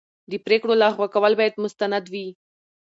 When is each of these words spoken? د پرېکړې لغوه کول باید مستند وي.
د 0.31 0.33
پرېکړې 0.45 0.75
لغوه 0.83 1.07
کول 1.13 1.33
باید 1.39 1.61
مستند 1.63 2.05
وي. 2.13 2.27